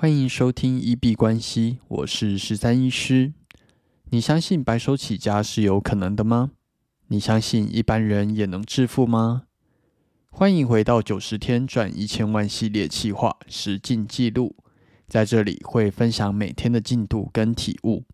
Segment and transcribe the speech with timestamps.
[0.00, 3.32] 欢迎收听一币关系，我是十三医师。
[4.10, 6.52] 你相信白手起家是有可能的吗？
[7.08, 9.46] 你相信一般人也能致富吗？
[10.30, 14.54] 欢迎回到九十天赚一千万系列企划实进记录，
[15.08, 18.04] 在这里会分享每天的进度跟体悟。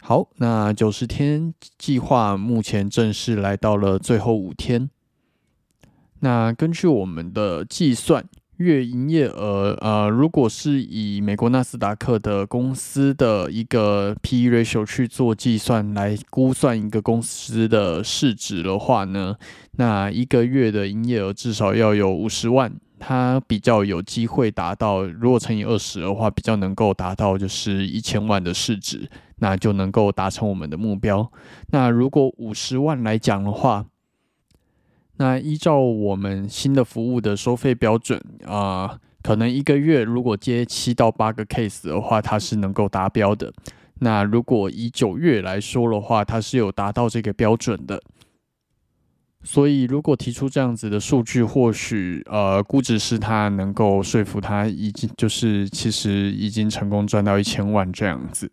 [0.00, 4.90] 好，那九十天计划目前正式来到了最后五天。
[6.18, 8.28] 那根据我们的计算，
[8.62, 19.36] 月营业额，呃，如果是以美国纳斯达克的公司的一个 P/E ratio 去做计算来估算一个公司的市值的话呢，
[19.72, 25.02] 那一个月的营业额至少要有五十万，它比较有机会达到。
[25.02, 29.10] 如果乘以二十的话，比较能够达到就是一千万的市值。
[29.42, 31.28] 那就能够达成我们的目标。
[31.72, 33.84] 那如果五十万来讲的话，
[35.22, 43.52] 那依照我们新的服务的收费标准啊，可能一个月如果接七到八个 case 的话，它是能够达标的。
[44.00, 48.02] 那如果以九月来说的话，它是有达到这个标准的。
[49.44, 58.50] 所以如果提出这样子的数据，或许呃估值是他能够说服他已经就是其实已经成功赚到一千万这样子。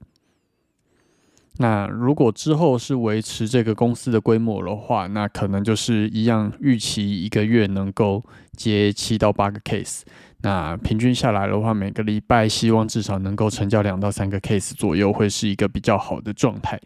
[1.61, 10.03] 那如果之后是维持这个公司的规模的话，那可能就是一样预期一个月能够接七到八个 case。
[10.41, 16.79] 那平均下来的话，每个礼拜希望至少能够成交两到三个 case 左右，会是一个比较好的状态。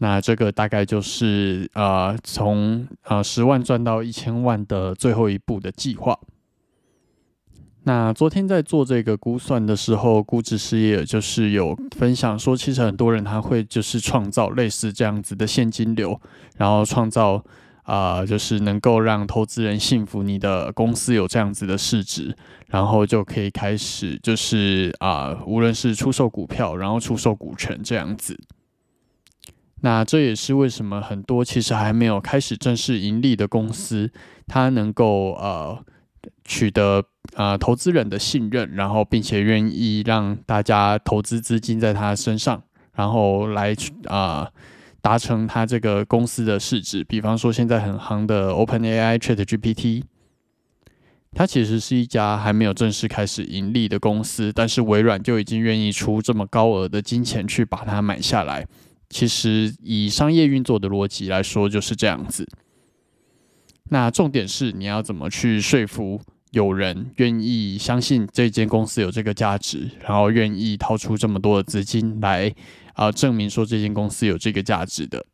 [0.00, 6.18] 那这个大概就是呃从呃十万赚到一千万的最后一步的计划。
[7.84, 16.20] 那昨天在做这个估算的时候，估值师也就是有分享说，其实很多人他会就是创造类似这样子的现金流，
[16.58, 17.42] 然后创造
[17.84, 22.36] 啊，就是能够让投资人信服你的公司有这样子的市值，
[22.66, 28.38] 然后就可以开始就是啊，无论是出售股票，然后出售股权这样子。
[29.80, 34.12] 那这也是为什么很多其实还没有开始正式盈利的公司，
[34.46, 35.82] 它能够呃。
[36.44, 37.04] 取得
[37.34, 42.62] 啊投资人的信任，然后并且愿意让大家投资资金在他身上，
[42.94, 43.74] 然后来
[44.06, 44.50] 啊
[45.00, 47.02] 达成他这个公司的市值。
[47.04, 50.02] 比方说现在很夯的 OpenAI ChatGPT，
[51.32, 58.66] 它其实是一家还没有正式开始盈利的公司，但是微软就已经愿意出这么高额的金钱去把它买下来。
[59.08, 62.46] 其实以商业运作的逻辑来说，就是这样子。
[63.90, 66.20] 那重点是你要怎么去说服
[66.52, 72.52] 有人愿意相信这间公司有这个价值，然后愿意掏出这么多的资金来
[72.94, 75.24] 啊证明说这间公司有这个价值的。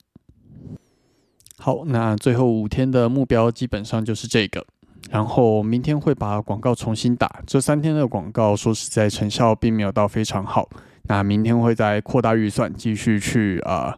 [1.58, 4.64] 好，那最后五天的目标基本上就是这个，
[5.10, 7.42] 然后明天会把广告重新打。
[7.46, 10.68] 这三天的广告说实在成效并没有到非常好，
[11.04, 13.96] 那明天会再扩大预算继续去啊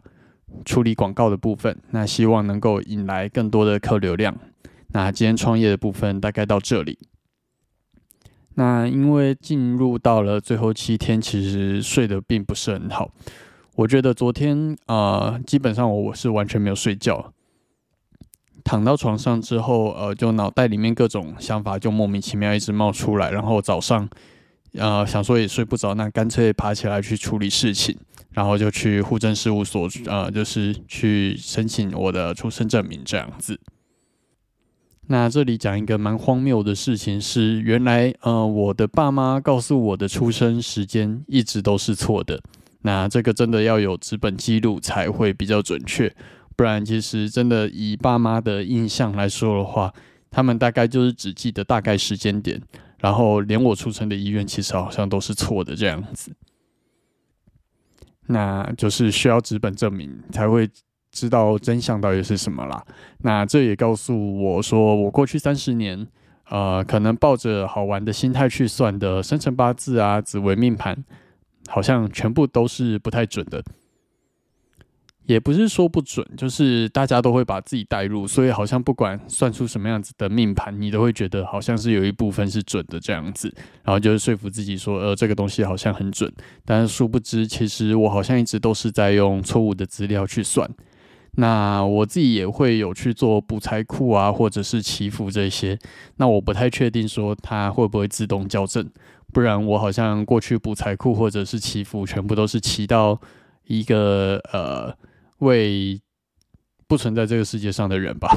[0.63, 4.35] 处理广告的部分，那希望能够引来更多的客流量。
[4.91, 6.99] 那今天创业的部分大概到这里。
[8.55, 13.11] 那因为进入到了最后七天，其实睡得并不是很好。
[13.75, 17.31] 我觉得昨天啊，基本上我我是完全没有睡觉，
[18.63, 23.31] 躺到床上之后，呃，就脑袋里面各种想法就莫名其妙一直冒出来。
[23.31, 24.09] 然后早上，
[24.73, 27.97] 呃，想说也睡不着，那干脆爬起来去处理事情，
[28.31, 33.57] 然后就去户政事务所，呃，就是去申请我的出生证明这样子。
[35.11, 42.39] 那这里讲一个蛮荒谬的事情是，原来呃我的爸妈告诉我的出生时间一直都是错的。
[42.83, 46.15] 那这个真的要有纸本记录才会比较准确，
[46.55, 49.91] 不然其实真的以爸妈的印象来说的话，
[50.29, 52.61] 他们大概就是只记得大概时间点，
[52.99, 56.31] 然后连我出生的医院其实好像都是错的这样子。
[58.27, 60.69] 那就是需要纸本证明才会。
[61.11, 62.83] 知道真相到底是什么啦？
[63.19, 66.07] 那这也告诉我说，我过去三十年，
[66.49, 71.03] 呃，可能抱着好玩的心态去算的生辰八字啊、紫微命盘，
[71.67, 73.63] 好像全部都是不太准的。
[75.25, 83.53] 也不是说不准，就是大家都会把自己带入，所以好像不管算出什么样子的命盘，你都会觉得好像是有一部分是准的这样子，
[83.83, 86.33] 然后就是说服自己说，呃，这个东西好像很准。
[86.65, 90.67] 但是殊不知，其实我好像一直都是在用错误的资料去算。
[91.39, 95.79] 那我自己也会有去做补财库啊，或者是祈福这些。
[96.17, 98.89] 那我不太确定说它会不会自动校正，
[99.31, 103.17] 不然我好像过去补财库或者是祈福，全部都是祈到
[103.67, 104.93] 一个呃
[105.37, 106.01] 为
[106.87, 108.35] 不存在这个世界上的人吧。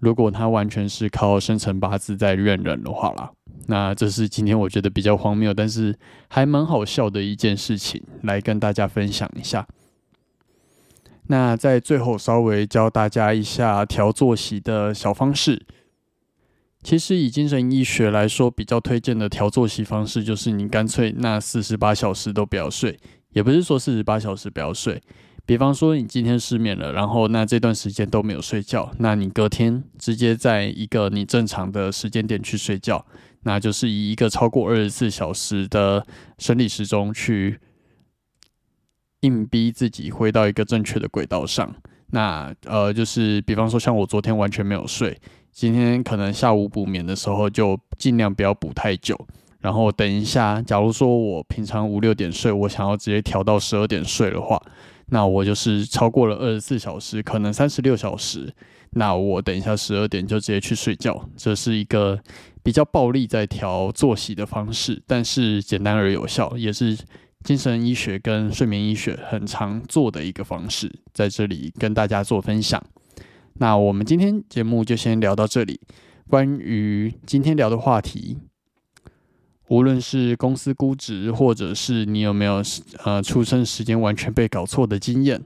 [0.00, 3.30] 如果他完全是靠生辰八字在认人的话啦，
[3.66, 5.96] 那这是今天我觉得比较荒谬，但是
[6.28, 9.64] 还蛮好笑的一件事情，来跟大家分享一下。
[11.28, 15.64] 那在最后稍微教大家一下调作息的小方式。
[16.82, 22.98] 其实以精神医学来说，比较推荐的调作息方式就是你干脆那四十八小时都不要睡，
[23.30, 25.02] 也不是说四十八小时不要睡。
[25.44, 33.04] 比方说你今天失眠了，然后那这段时间都没有睡觉，那你隔天直接在一个你正常的时间点去睡觉，
[33.42, 36.06] 那就是以一个超过二十四小时的
[36.38, 37.58] 生理时钟去
[39.20, 41.74] 硬逼自己回到一个正确的轨道上。
[42.10, 45.16] 那呃，就是比方说像我昨天完全没有睡，
[45.52, 49.18] 今天可能下午补眠的时候就尽量不要补太久，
[49.60, 54.60] 然后等一下，假如说我平常五六点睡，我想要直接调到十二点睡的话。
[55.10, 58.52] 那我就是超过了二十四小时，可能三十六小时。
[58.90, 62.18] 那我等一下十二点就直接去睡觉，这是一个
[62.62, 66.96] 比较暴力在调作息的方式，但是简单而有效，也是
[67.48, 72.84] 精神医学跟睡眠医学很常做的一个方式，在这里跟大家做分享。
[73.54, 75.80] 那我们今天节目就先聊到这里。
[76.28, 78.36] 关于今天聊的话题。
[79.68, 82.62] 无论是公司估值，或者是你有没有
[83.06, 85.42] 呃出生时间完全被搞错的经验，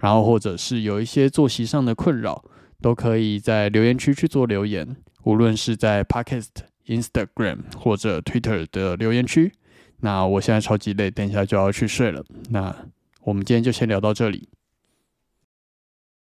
[0.00, 2.44] 然后或者是有一些作息上的困扰，
[2.82, 4.94] 都可以在留言区去做留言。
[5.22, 6.48] 无论是在 Podcast、
[6.84, 9.50] Instagram 或者 Twitter 的留言区。
[10.00, 12.24] 那我现在超级累，等一下就要去睡了。
[12.50, 12.74] 那
[13.22, 14.48] 我们今天就先聊到这里。